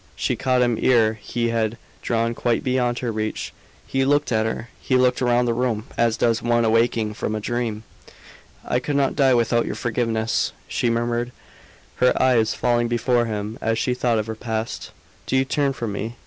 She 0.15 0.35
caught 0.35 0.63
him 0.63 0.79
ere 0.81 1.13
he 1.13 1.49
had 1.49 1.77
drawn 2.01 2.33
quite 2.33 2.63
beyond 2.63 2.97
her 2.97 3.11
reach. 3.11 3.53
He 3.85 4.03
looked 4.03 4.31
at 4.31 4.47
her, 4.47 4.69
he 4.79 4.95
looked 4.97 5.21
round 5.21 5.47
the 5.47 5.53
room, 5.53 5.85
as 5.95 6.17
does 6.17 6.41
one 6.41 6.65
awaking 6.65 7.13
from 7.13 7.35
a 7.35 7.39
dream. 7.39 7.83
"I 8.65 8.79
could 8.79 8.95
not 8.95 9.15
die 9.15 9.35
without 9.35 9.67
your 9.67 9.75
forgiveness," 9.75 10.53
she 10.67 10.89
murmured, 10.89 11.31
her 11.97 12.19
eyes 12.19 12.55
falling 12.55 12.87
before 12.87 13.25
him 13.25 13.59
as 13.61 13.77
she 13.77 13.93
thought 13.93 14.17
of 14.17 14.25
her 14.25 14.33
past. 14.33 14.89
"Do 15.27 15.37
you 15.37 15.45
turn 15.45 15.71
from 15.71 15.91
me? 15.91 16.15